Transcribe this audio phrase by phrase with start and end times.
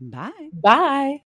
[0.00, 0.48] Bye.
[0.52, 1.22] Bye.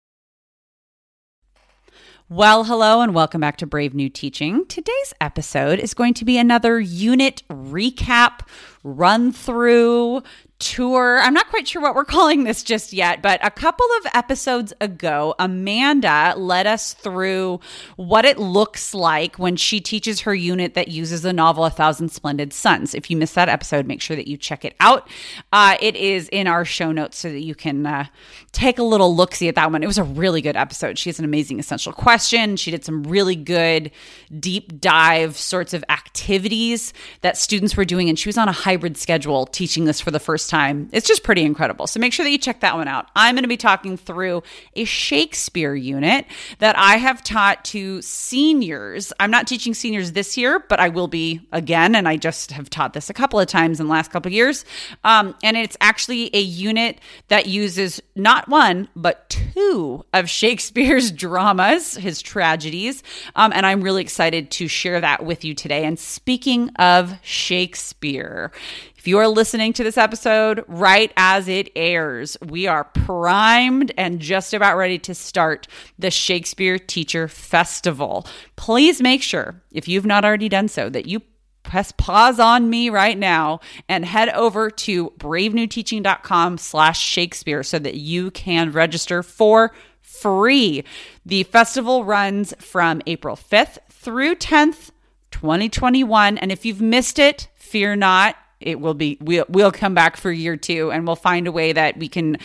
[2.29, 4.67] Well, hello, and welcome back to Brave New Teaching.
[4.67, 8.41] Today's episode is going to be another unit recap,
[8.83, 10.21] run through,
[10.59, 11.19] tour.
[11.19, 14.73] I'm not quite sure what we're calling this just yet, but a couple of episodes
[14.79, 17.59] ago, Amanda led us through
[17.95, 22.09] what it looks like when she teaches her unit that uses the novel A Thousand
[22.09, 22.93] Splendid Suns.
[22.93, 25.07] If you missed that episode, make sure that you check it out.
[25.51, 28.05] Uh, it is in our show notes so that you can uh,
[28.51, 29.81] take a little look see at that one.
[29.83, 30.97] It was a really good episode.
[30.97, 32.57] She has an amazing essential question.
[32.57, 33.91] She did some really good
[34.37, 38.97] deep dive sorts of activities that students were doing, and she was on a hybrid
[38.97, 40.89] schedule teaching this for the first time.
[40.91, 41.87] It's just pretty incredible.
[41.87, 43.07] So make sure that you check that one out.
[43.15, 44.43] I'm going to be talking through
[44.75, 46.25] a Shakespeare unit
[46.57, 49.13] that I have taught to seniors.
[49.19, 51.95] I'm not teaching seniors this year, but I will be again.
[51.95, 54.33] And I just have taught this a couple of times in the last couple of
[54.33, 54.65] years.
[55.03, 56.99] Um, and it's actually a unit
[57.29, 63.03] that uses not one, but two of Shakespeare's dramas, his tragedies.
[63.35, 65.85] Um, and I'm really excited to share that with you today.
[65.85, 68.51] And speaking of Shakespeare,
[68.99, 74.19] if you are listening to this episode right as it airs, we are primed and
[74.19, 78.27] just about ready to start the Shakespeare Teacher Festival.
[78.57, 81.21] Please make sure, if you've not already done so, that you
[81.63, 87.95] press pause on me right now and head over to bravenewteaching.com slash Shakespeare so that
[87.95, 89.71] you can register for
[90.01, 90.83] free.
[91.25, 94.89] The festival runs from April 5th through 10th,
[95.31, 96.37] 2021.
[96.37, 100.31] And if you've missed it, fear not it will be we'll we'll come back for
[100.31, 102.37] year two and we'll find a way that we can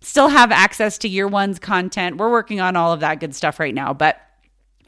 [0.00, 2.16] still have access to year one's content.
[2.16, 4.20] We're working on all of that good stuff right now, but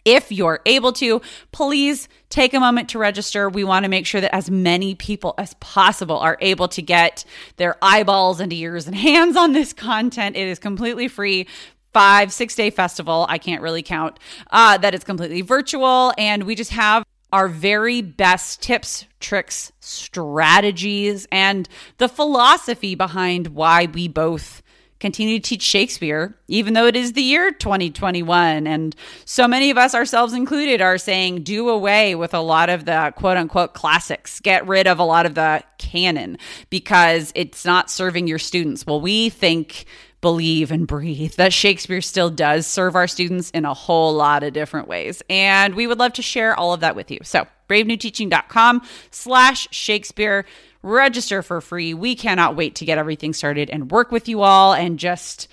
[0.04, 1.20] if you're able to,
[1.52, 3.48] please take a moment to register.
[3.48, 7.24] We want to make sure that as many people as possible are able to get
[7.56, 10.36] their eyeballs and ears and hands on this content.
[10.36, 11.46] It is completely free
[11.92, 13.26] five, six day festival.
[13.28, 14.18] I can't really count
[14.50, 16.12] uh, that it's completely virtual.
[16.16, 21.68] And we just have our very best tips, tricks, strategies, and
[21.98, 24.62] the philosophy behind why we both
[25.00, 28.66] continue to teach Shakespeare, even though it is the year 2021.
[28.66, 32.84] And so many of us, ourselves included, are saying do away with a lot of
[32.84, 36.38] the quote unquote classics, get rid of a lot of the canon
[36.70, 38.86] because it's not serving your students.
[38.86, 39.84] Well, we think
[40.20, 44.52] believe and breathe that Shakespeare still does serve our students in a whole lot of
[44.52, 45.22] different ways.
[45.30, 47.18] And we would love to share all of that with you.
[47.22, 50.44] So bravenewteaching.com slash Shakespeare.
[50.82, 51.92] Register for free.
[51.92, 55.48] We cannot wait to get everything started and work with you all and just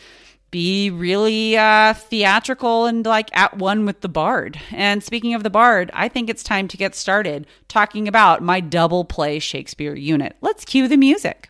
[0.52, 4.60] be really uh, theatrical and like at one with the bard.
[4.72, 8.60] And speaking of the bard, I think it's time to get started talking about my
[8.60, 10.36] double play Shakespeare unit.
[10.42, 11.50] Let's cue the music.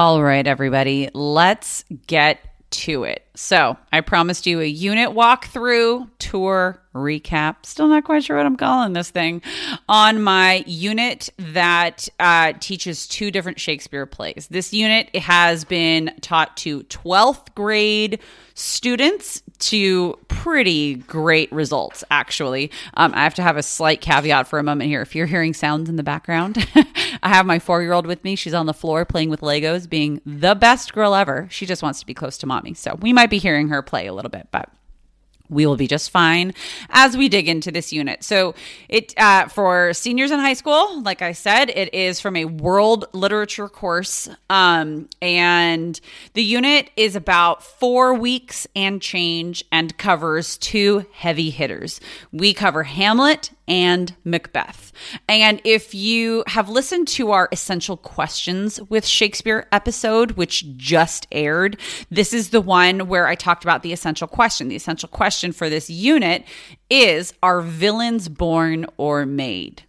[0.00, 2.38] All right, everybody, let's get
[2.70, 3.26] to it.
[3.34, 7.66] So, I promised you a unit walkthrough, tour, recap.
[7.66, 9.42] Still not quite sure what I'm calling this thing.
[9.88, 14.46] On my unit that uh, teaches two different Shakespeare plays.
[14.48, 18.20] This unit has been taught to 12th grade
[18.54, 22.70] students to pretty great results, actually.
[22.94, 25.02] Um, I have to have a slight caveat for a moment here.
[25.02, 26.66] If you're hearing sounds in the background,
[27.22, 28.36] I have my four year old with me.
[28.36, 31.48] She's on the floor playing with Legos, being the best girl ever.
[31.50, 32.74] She just wants to be close to mommy.
[32.74, 34.70] So we might be hearing her play a little bit, but
[35.48, 36.54] we will be just fine
[36.90, 38.22] as we dig into this unit.
[38.22, 38.54] So,
[38.88, 43.06] it uh, for seniors in high school, like I said, it is from a world
[43.12, 46.00] literature course, um, and
[46.34, 52.00] the unit is about four weeks and change, and covers two heavy hitters.
[52.32, 54.92] We cover Hamlet and Macbeth.
[55.28, 61.78] And if you have listened to our essential questions with Shakespeare episode, which just aired,
[62.10, 64.68] this is the one where I talked about the essential question.
[64.68, 66.44] The essential question for this unit
[66.90, 69.82] is Are villains born or made?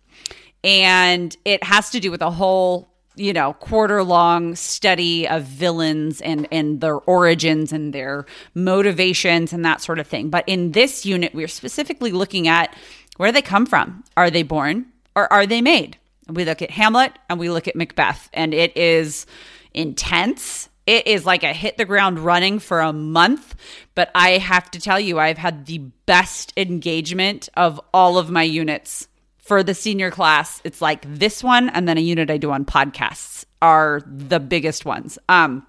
[0.63, 6.21] And it has to do with a whole you know quarter long study of villains
[6.21, 11.05] and and their origins and their motivations and that sort of thing but in this
[11.05, 12.73] unit we're specifically looking at
[13.19, 14.05] where do they come from?
[14.15, 15.97] Are they born or are they made?
[16.29, 19.25] We look at Hamlet and we look at Macbeth, and it is
[19.73, 20.69] intense.
[20.87, 23.55] It is like a hit the ground running for a month,
[23.93, 28.43] but I have to tell you, I've had the best engagement of all of my
[28.43, 30.61] units for the senior class.
[30.63, 34.85] It's like this one and then a unit I do on podcasts are the biggest
[34.85, 35.19] ones.
[35.27, 35.67] Um,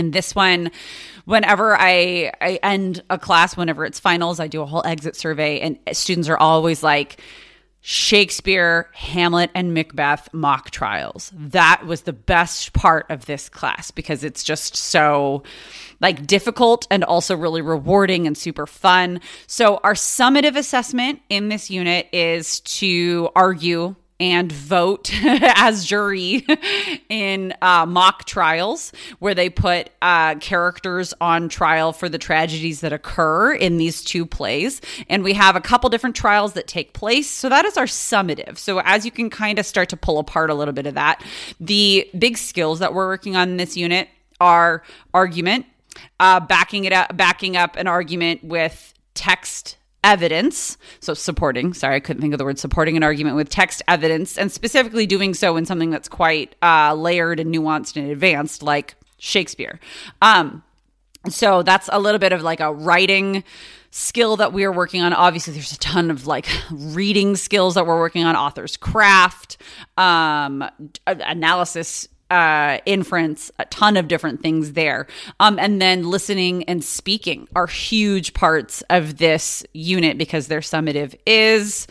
[0.00, 0.72] and this one,
[1.26, 5.60] whenever I, I end a class, whenever it's finals, I do a whole exit survey,
[5.60, 7.20] and students are always like,
[7.82, 11.32] Shakespeare, Hamlet, and Macbeth mock trials.
[11.34, 15.44] That was the best part of this class because it's just so
[15.98, 19.20] like difficult and also really rewarding and super fun.
[19.46, 26.46] So our summative assessment in this unit is to argue and vote as jury
[27.08, 32.92] in uh, mock trials where they put uh, characters on trial for the tragedies that
[32.92, 34.80] occur in these two plays.
[35.08, 37.28] And we have a couple different trials that take place.
[37.28, 38.58] So that is our summative.
[38.58, 41.24] So as you can kind of start to pull apart a little bit of that,
[41.58, 44.08] the big skills that we're working on in this unit
[44.38, 44.82] are
[45.14, 45.66] argument,
[46.18, 50.76] uh, backing it up, backing up an argument with text evidence.
[51.00, 54.38] So, supporting, sorry, I couldn't think of the word supporting an argument with text evidence,
[54.38, 58.94] and specifically doing so in something that's quite uh, layered and nuanced and advanced, like
[59.18, 59.80] Shakespeare.
[60.22, 60.62] Um,
[61.28, 63.44] so, that's a little bit of like a writing
[63.90, 65.12] skill that we are working on.
[65.12, 69.58] Obviously, there's a ton of like reading skills that we're working on, author's craft,
[69.96, 70.64] um,
[71.06, 75.06] analysis uh, inference, a ton of different things there.
[75.40, 81.14] Um, and then listening and speaking are huge parts of this unit because their summative
[81.26, 81.86] is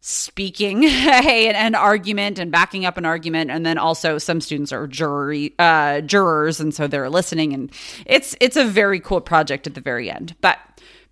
[0.00, 3.50] speaking an, an, argument and backing up an argument.
[3.50, 6.58] And then also some students are jury uh, jurors.
[6.58, 7.70] And so they're listening and
[8.06, 10.34] it's it's a very cool project at the very end.
[10.40, 10.58] But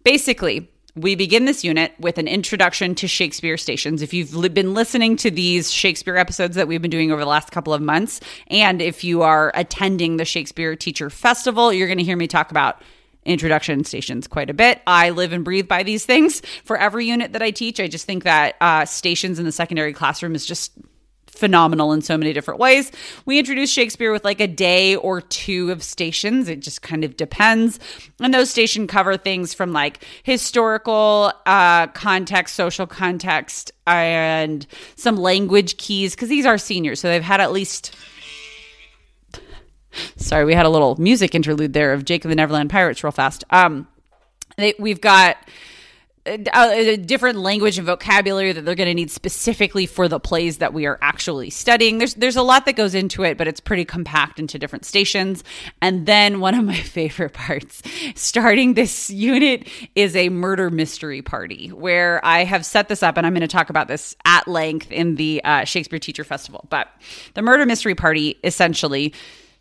[0.02, 4.02] basically we begin this unit with an introduction to Shakespeare stations.
[4.02, 7.28] If you've li- been listening to these Shakespeare episodes that we've been doing over the
[7.28, 11.98] last couple of months, and if you are attending the Shakespeare Teacher Festival, you're going
[11.98, 12.82] to hear me talk about
[13.24, 14.80] introduction stations quite a bit.
[14.86, 17.78] I live and breathe by these things for every unit that I teach.
[17.78, 20.72] I just think that uh, stations in the secondary classroom is just
[21.40, 22.92] phenomenal in so many different ways.
[23.24, 26.48] We introduce Shakespeare with like a day or two of stations.
[26.48, 27.80] It just kind of depends.
[28.20, 35.78] And those stations cover things from like historical uh, context, social context, and some language
[35.78, 37.00] keys because these are seniors.
[37.00, 37.96] So they've had at least.
[40.16, 43.10] Sorry, we had a little music interlude there of Jake of the Neverland Pirates real
[43.10, 43.42] fast.
[43.50, 43.88] Um,
[44.56, 45.36] they, we've got
[46.30, 50.58] a, a different language and vocabulary that they're going to need specifically for the plays
[50.58, 51.98] that we are actually studying.
[51.98, 55.44] There's there's a lot that goes into it, but it's pretty compact into different stations.
[55.82, 57.82] And then one of my favorite parts,
[58.14, 63.26] starting this unit is a murder mystery party where I have set this up, and
[63.26, 66.66] I'm going to talk about this at length in the uh, Shakespeare Teacher Festival.
[66.70, 66.88] But
[67.34, 69.12] the murder mystery party essentially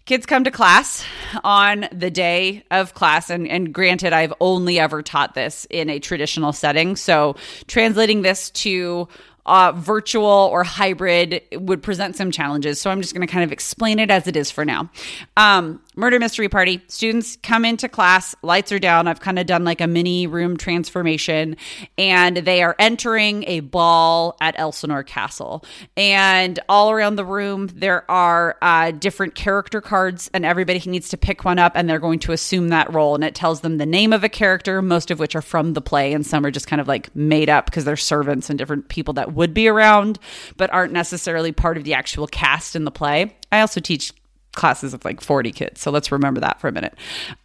[0.10, 1.06] kids come to class
[1.44, 6.00] on the day of class and, and granted i've only ever taught this in a
[6.00, 7.36] traditional setting so
[7.68, 9.08] translating this to
[9.46, 12.80] uh, virtual or hybrid would present some challenges.
[12.80, 14.92] So I'm just going to kind of explain it as it is for now.
[15.38, 16.82] Um, murder mystery party.
[16.88, 19.08] Students come into class, lights are down.
[19.08, 21.58] I've kind of done like a mini room transformation,
[21.98, 25.64] and they are entering a ball at Elsinore Castle.
[25.98, 31.18] And all around the room, there are uh, different character cards, and everybody needs to
[31.18, 33.14] pick one up, and they're going to assume that role.
[33.14, 35.82] And it tells them the name of a character, most of which are from the
[35.82, 38.88] play, and some are just kind of like made up because they're servants and different
[38.88, 40.18] people that would be around,
[40.56, 43.36] but aren't necessarily part of the actual cast in the play.
[43.52, 44.14] I also teach
[44.60, 45.82] classes of like 40 kids.
[45.82, 46.94] So let's remember that for a minute.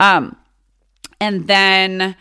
[0.00, 0.37] Um,
[1.21, 2.16] and then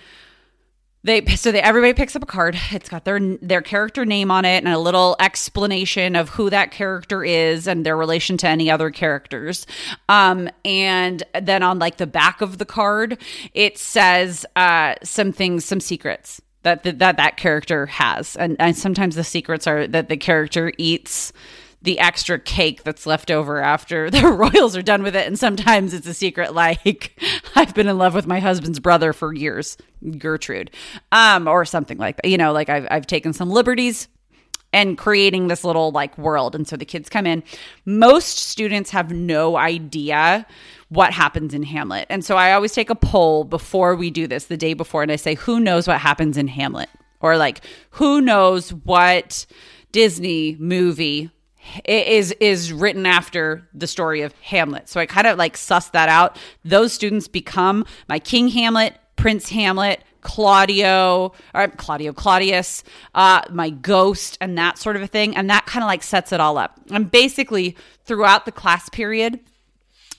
[1.04, 4.46] they so they everybody picks up a card it's got their their character name on
[4.46, 8.72] it and a little explanation of who that character is and their relation to any
[8.72, 9.68] other characters
[10.08, 13.18] um and then on like the back of the card
[13.54, 19.16] it says uh some things some secrets that that that, character has and, and sometimes
[19.16, 21.34] the secrets are that the character eats
[21.84, 25.94] the extra cake that's left over after the royals are done with it and sometimes
[25.94, 27.20] it's a secret like
[27.56, 29.78] i've been in love with my husband's brother for years
[30.18, 30.72] gertrude
[31.12, 34.08] um or something like that you know like i've, I've taken some liberties
[34.72, 37.44] and creating this little like world and so the kids come in
[37.86, 40.48] most students have no idea
[40.94, 42.06] what happens in Hamlet.
[42.10, 45.12] And so I always take a poll before we do this, the day before, and
[45.12, 46.90] I say, who knows what happens in Hamlet?
[47.20, 49.48] Or like, who knows what
[49.92, 51.32] Disney movie
[51.86, 54.90] is is written after the story of Hamlet.
[54.90, 56.38] So I kind of like suss that out.
[56.64, 64.38] Those students become my King Hamlet, Prince Hamlet, Claudio, or Claudio Claudius, uh, my ghost,
[64.42, 65.36] and that sort of a thing.
[65.36, 66.80] And that kind of like sets it all up.
[66.90, 69.40] And basically, throughout the class period,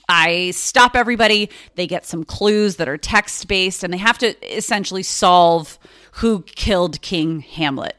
[0.07, 1.49] I stop everybody.
[1.75, 5.79] They get some clues that are text based, and they have to essentially solve
[6.13, 7.97] who killed King Hamlet.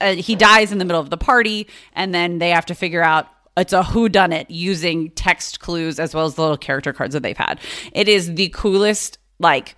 [0.00, 3.02] Uh, he dies in the middle of the party, and then they have to figure
[3.02, 6.92] out it's a who done it using text clues as well as the little character
[6.92, 7.58] cards that they've had.
[7.92, 9.76] It is the coolest like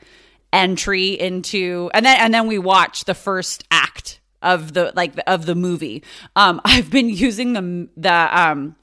[0.52, 5.46] entry into, and then and then we watch the first act of the like of
[5.46, 6.02] the movie.
[6.36, 8.76] Um, I've been using the the um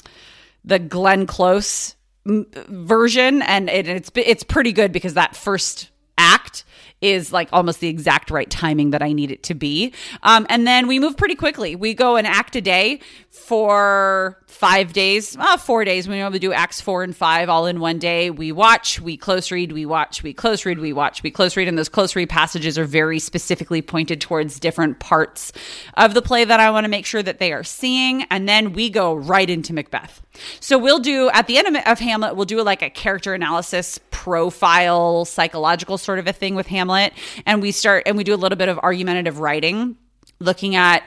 [0.64, 6.64] the Glenn Close version, and it, it's it's pretty good because that first act
[7.02, 9.94] is like almost the exact right timing that I need it to be.
[10.24, 11.76] Um, and then we move pretty quickly.
[11.76, 13.00] We go an act a day
[13.30, 16.08] for five days, uh, four days.
[16.08, 18.30] We normally do acts four and five all in one day.
[18.30, 21.68] We watch, we close read, we watch, we close read, we watch, we close read.
[21.68, 25.52] And those close read passages are very specifically pointed towards different parts
[25.96, 28.24] of the play that I want to make sure that they are seeing.
[28.32, 30.22] And then we go right into Macbeth.
[30.60, 34.00] So we'll do at the end of, of Hamlet, we'll do like a character analysis
[34.12, 36.85] profile, psychological sort of a thing with Hamlet.
[36.86, 37.14] Hamlet
[37.46, 39.98] and we start and we do a little bit of argumentative writing,
[40.40, 41.04] looking at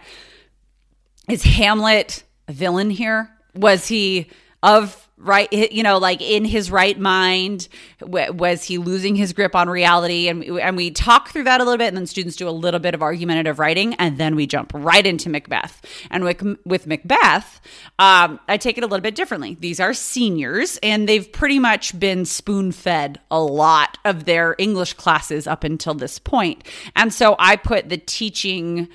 [1.29, 3.31] is Hamlet a villain here?
[3.55, 4.29] Was he
[4.63, 7.69] of right you know like in his right mind
[8.01, 10.29] was he losing his grip on reality?
[10.29, 12.81] And and we talk through that a little bit and then students do a little
[12.81, 15.85] bit of argumentative writing and then we jump right into macbeth.
[16.11, 17.61] And with, with macbeth
[17.99, 19.57] um, i take it a little bit differently.
[19.59, 24.95] These are seniors and they've pretty much been spoon fed a lot of their english
[24.95, 26.65] classes up until this point.
[26.95, 28.89] And so i put the teaching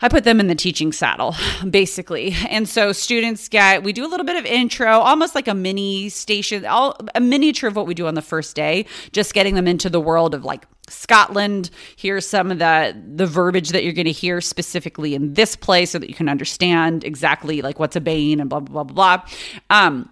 [0.00, 1.34] I put them in the teaching saddle,
[1.70, 2.34] basically.
[2.48, 6.08] And so students get, we do a little bit of intro, almost like a mini
[6.08, 9.66] station, all, a miniature of what we do on the first day, just getting them
[9.66, 11.70] into the world of like Scotland.
[11.96, 15.84] Here's some of the the verbiage that you're going to hear specifically in this play
[15.84, 19.26] so that you can understand exactly like what's a bane and blah, blah, blah, blah.
[19.68, 20.08] Um,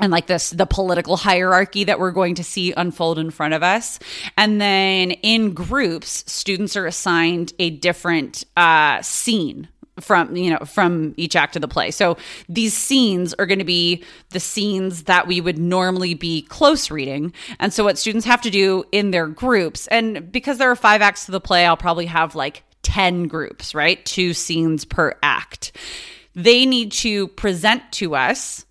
[0.00, 3.62] and like this the political hierarchy that we're going to see unfold in front of
[3.62, 3.98] us.
[4.36, 9.68] And then in groups students are assigned a different uh, scene
[10.00, 11.90] from you know from each act of the play.
[11.90, 12.16] So
[12.48, 17.32] these scenes are going to be the scenes that we would normally be close reading.
[17.60, 21.02] And so what students have to do in their groups and because there are five
[21.02, 24.04] acts to the play i'll probably have like 10 groups right?
[24.04, 25.72] Two scenes per act.
[26.34, 28.63] They need to present to us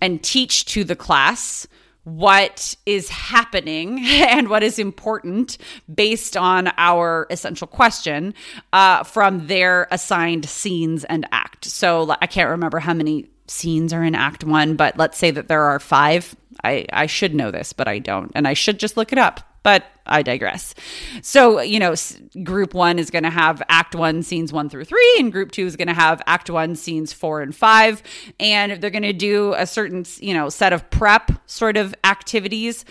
[0.00, 1.66] and teach to the class
[2.04, 5.58] what is happening and what is important
[5.92, 8.32] based on our essential question
[8.72, 11.64] uh, from their assigned scenes and act.
[11.64, 15.48] So I can't remember how many scenes are in act one, but let's say that
[15.48, 16.36] there are five.
[16.62, 18.30] I, I should know this, but I don't.
[18.34, 20.76] And I should just look it up but I digress.
[21.22, 21.96] So, you know,
[22.44, 25.66] group one is going to have act one scenes one through three, and group two
[25.66, 28.00] is going to have act one scenes four and five.
[28.38, 32.84] And they're going to do a certain, you know, set of prep sort of activities.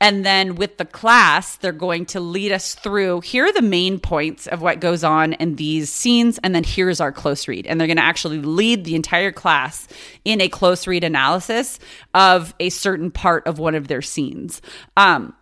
[0.00, 4.00] And then with the class, they're going to lead us through here are the main
[4.00, 6.38] points of what goes on in these scenes.
[6.42, 7.66] And then here's our close read.
[7.66, 9.88] And they're going to actually lead the entire class
[10.24, 11.78] in a close read analysis
[12.14, 14.62] of a certain part of one of their scenes.
[14.96, 15.34] Um,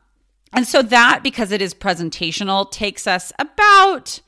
[0.52, 4.20] and so that, because it is presentational, takes us about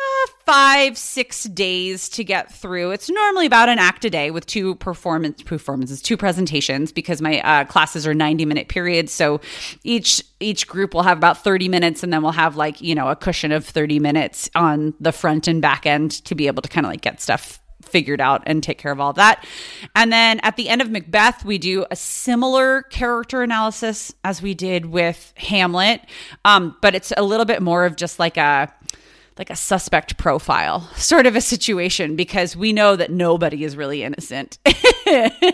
[0.00, 2.92] uh, five, six days to get through.
[2.92, 7.40] It's normally about an act a day with two performance performances, two presentations, because my
[7.40, 9.12] uh, classes are ninety minute periods.
[9.12, 9.40] So
[9.84, 13.08] each each group will have about thirty minutes, and then we'll have like you know
[13.08, 16.68] a cushion of thirty minutes on the front and back end to be able to
[16.68, 17.59] kind of like get stuff
[17.90, 19.44] figured out and take care of all that.
[19.94, 24.54] And then at the end of Macbeth, we do a similar character analysis as we
[24.54, 26.02] did with Hamlet,
[26.44, 28.72] um, but it's a little bit more of just like a
[29.40, 34.02] like a suspect profile sort of a situation because we know that nobody is really
[34.02, 34.58] innocent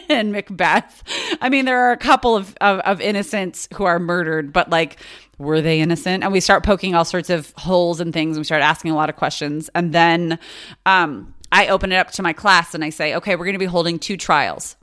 [0.08, 1.04] in Macbeth.
[1.40, 4.98] I mean, there are a couple of, of, of innocents who are murdered, but like,
[5.38, 6.24] were they innocent?
[6.24, 8.36] And we start poking all sorts of holes and things.
[8.36, 9.70] And we start asking a lot of questions.
[9.74, 10.38] And then
[10.84, 13.58] um, I open it up to my class and I say, okay, we're going to
[13.58, 14.76] be holding two trials.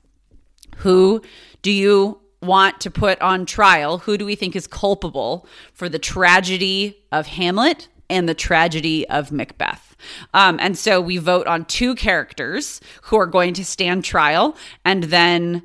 [0.77, 1.22] Who
[1.62, 4.00] do you want to put on trial?
[4.00, 9.32] Who do we think is culpable for the tragedy of Hamlet and the tragedy of
[9.32, 9.96] Macbeth?
[10.34, 15.03] Um, and so we vote on two characters who are going to stand trial, and
[15.03, 15.62] then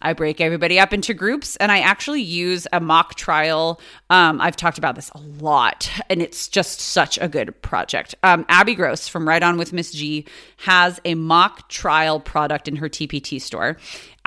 [0.00, 3.80] I break everybody up into groups and I actually use a mock trial.
[4.10, 8.14] Um, I've talked about this a lot and it's just such a good project.
[8.22, 10.24] Um, Abby Gross from Right On with Miss G
[10.58, 13.76] has a mock trial product in her TPT store.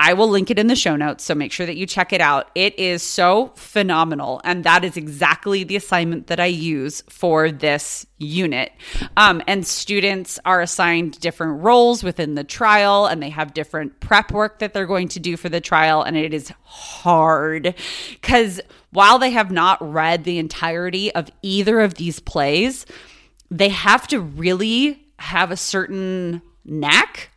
[0.04, 2.20] I will link it in the show notes, so make sure that you check it
[2.20, 2.50] out.
[2.56, 8.04] It is so phenomenal, and that is exactly the assignment that I use for this
[8.18, 8.72] unit.
[9.16, 14.32] Um, and students are assigned different roles within the trial, and they have different prep
[14.32, 17.72] work that they're going to do for the trial, and it is hard
[18.10, 22.86] because while they have not read the entirety of either of these plays,
[23.52, 27.30] they have to really have a certain knack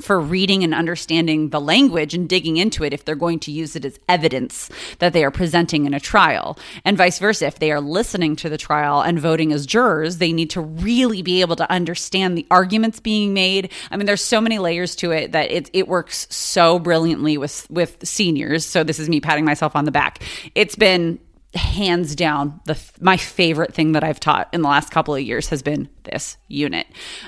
[0.00, 3.76] for reading and understanding the language and digging into it if they're going to use
[3.76, 6.58] it as evidence that they are presenting in a trial.
[6.84, 10.32] And vice versa, if they are listening to the trial and voting as jurors, they
[10.32, 13.72] need to really be able to understand the arguments being made.
[13.90, 17.66] I mean, there's so many layers to it that it, it works so brilliantly with,
[17.70, 18.64] with seniors.
[18.64, 20.22] So this is me patting myself on the back.
[20.54, 21.18] It's been
[21.54, 25.48] hands down the my favorite thing that I've taught in the last couple of years
[25.48, 26.86] has been this unit.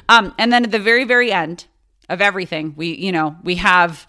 [0.09, 1.67] Um, and then at the very very end,
[2.13, 2.75] of everything.
[2.77, 4.07] We, you know, we have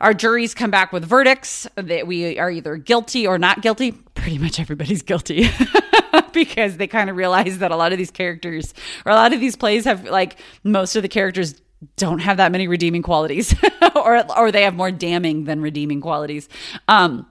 [0.00, 3.92] our juries come back with verdicts that we are either guilty or not guilty.
[4.14, 5.48] Pretty much everybody's guilty
[6.32, 9.40] because they kind of realize that a lot of these characters or a lot of
[9.40, 11.60] these plays have like most of the characters
[11.96, 13.54] don't have that many redeeming qualities
[13.96, 16.48] or or they have more damning than redeeming qualities.
[16.88, 17.26] Um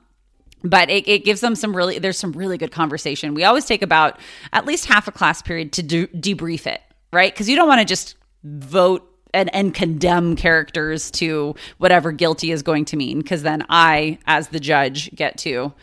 [0.64, 3.84] but it, it, gives them some really there's some really good conversation we always take
[3.84, 4.20] about
[4.52, 6.82] at least half a class period to do, debrief it
[7.14, 12.52] right because you don't want to just vote and, and condemn characters to whatever guilty
[12.52, 15.74] is going to mean because then I, as the judge, get to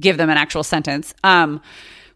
[0.00, 1.14] give them an actual sentence.
[1.22, 1.60] Um,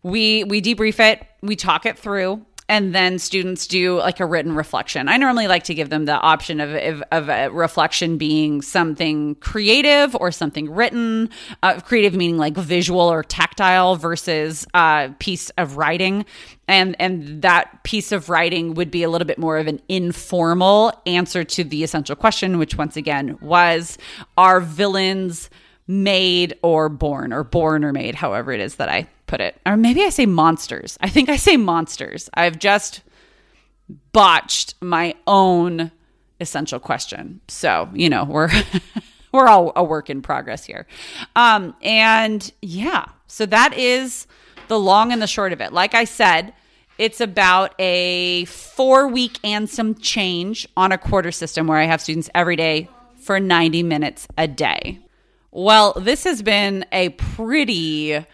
[0.03, 4.55] we we debrief it, we talk it through, and then students do like a written
[4.55, 5.09] reflection.
[5.09, 9.35] I normally like to give them the option of, of, of a reflection being something
[9.35, 11.31] creative or something written,
[11.65, 16.25] uh, creative meaning like visual or tactile versus a piece of writing.
[16.69, 20.93] And, and that piece of writing would be a little bit more of an informal
[21.07, 23.99] answer to the essential question, which once again was
[24.39, 25.51] are villains
[25.89, 29.61] made or born or born or made, however it is that I put it.
[29.65, 30.99] Or maybe I say monsters.
[31.01, 32.29] I think I say monsters.
[32.35, 33.03] I've just
[34.13, 35.93] botched my own
[36.41, 37.41] essential question.
[37.47, 38.51] So, you know, we're
[39.33, 40.85] we're all a work in progress here.
[41.37, 44.27] Um and yeah, so that is
[44.67, 45.73] the long and the short of it.
[45.73, 46.53] Like I said,
[46.99, 52.01] it's about a 4 week and some change on a quarter system where I have
[52.01, 52.89] students every day
[53.21, 54.99] for 90 minutes a day.
[55.53, 58.25] Well, this has been a pretty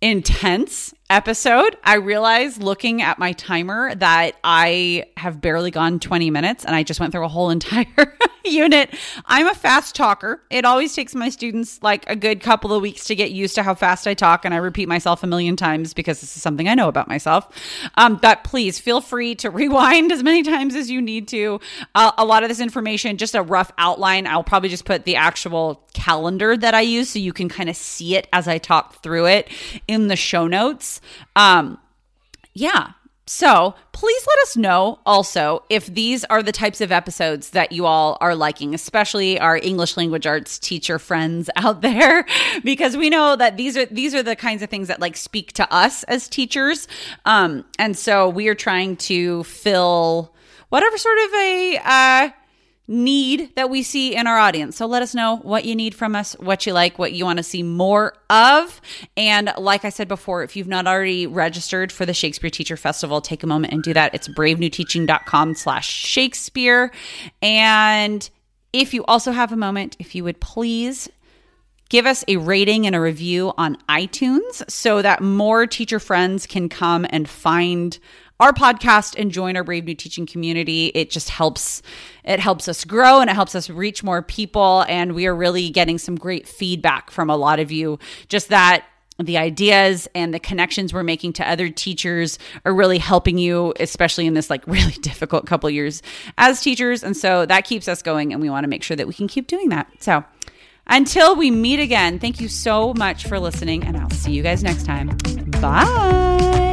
[0.00, 1.76] intense episode.
[1.84, 6.82] I realized looking at my timer that I have barely gone 20 minutes and I
[6.82, 8.94] just went through a whole entire unit.
[9.26, 10.42] I'm a fast talker.
[10.50, 13.62] It always takes my students like a good couple of weeks to get used to
[13.62, 16.68] how fast I talk, and I repeat myself a million times because this is something
[16.68, 17.48] I know about myself.
[17.96, 21.60] Um, but please feel free to rewind as many times as you need to.
[21.94, 24.26] Uh, a lot of this information, just a rough outline.
[24.26, 27.76] I'll probably just put the actual calendar that I use so you can kind of
[27.76, 29.48] see it as I talk through it
[29.88, 30.95] in the show notes.
[31.34, 31.78] Um,
[32.54, 32.92] yeah,
[33.28, 37.84] so please let us know also if these are the types of episodes that you
[37.84, 42.24] all are liking, especially our English language arts teacher friends out there,
[42.62, 45.52] because we know that these are these are the kinds of things that like speak
[45.54, 46.86] to us as teachers.
[47.24, 50.32] Um, and so we are trying to fill
[50.68, 52.30] whatever sort of a uh,
[52.88, 54.76] need that we see in our audience.
[54.76, 57.38] So let us know what you need from us, what you like, what you want
[57.38, 58.80] to see more of.
[59.16, 63.20] And like I said before, if you've not already registered for the Shakespeare Teacher Festival,
[63.20, 64.14] take a moment and do that.
[64.14, 66.92] It's bravenewteaching.com slash Shakespeare.
[67.42, 68.28] And
[68.72, 71.08] if you also have a moment, if you would please
[71.88, 76.68] give us a rating and a review on iTunes so that more teacher friends can
[76.68, 77.98] come and find
[78.40, 80.86] our podcast and join our Brave New Teaching community.
[80.94, 81.82] It just helps
[82.24, 84.84] it helps us grow and it helps us reach more people.
[84.88, 87.98] And we are really getting some great feedback from a lot of you.
[88.28, 88.84] Just that
[89.18, 94.26] the ideas and the connections we're making to other teachers are really helping you especially
[94.26, 96.02] in this like really difficult couple years
[96.36, 97.02] as teachers.
[97.02, 99.28] And so that keeps us going and we want to make sure that we can
[99.28, 99.90] keep doing that.
[100.00, 100.24] So
[100.86, 104.62] until we meet again thank you so much for listening and i'll see you guys
[104.62, 105.08] next time.
[105.60, 106.65] Bye